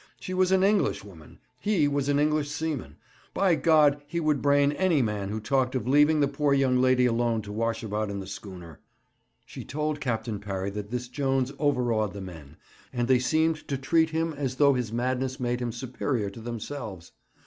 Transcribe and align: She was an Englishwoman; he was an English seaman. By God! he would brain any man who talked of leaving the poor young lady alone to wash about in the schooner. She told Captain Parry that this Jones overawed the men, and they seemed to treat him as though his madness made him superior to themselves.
She 0.19 0.33
was 0.33 0.51
an 0.51 0.63
Englishwoman; 0.63 1.37
he 1.59 1.87
was 1.87 2.09
an 2.09 2.17
English 2.17 2.49
seaman. 2.49 2.95
By 3.35 3.53
God! 3.53 4.01
he 4.07 4.19
would 4.19 4.41
brain 4.41 4.71
any 4.71 5.03
man 5.03 5.29
who 5.29 5.39
talked 5.39 5.75
of 5.75 5.87
leaving 5.87 6.21
the 6.21 6.27
poor 6.27 6.55
young 6.55 6.77
lady 6.81 7.05
alone 7.05 7.43
to 7.43 7.51
wash 7.51 7.83
about 7.83 8.09
in 8.09 8.19
the 8.19 8.25
schooner. 8.25 8.79
She 9.45 9.63
told 9.63 10.01
Captain 10.01 10.39
Parry 10.39 10.71
that 10.71 10.89
this 10.89 11.07
Jones 11.07 11.51
overawed 11.59 12.13
the 12.13 12.19
men, 12.21 12.57
and 12.91 13.07
they 13.07 13.19
seemed 13.19 13.67
to 13.67 13.77
treat 13.77 14.09
him 14.09 14.33
as 14.33 14.55
though 14.55 14.73
his 14.73 14.91
madness 14.91 15.39
made 15.39 15.61
him 15.61 15.71
superior 15.71 16.31
to 16.31 16.41
themselves. 16.41 17.11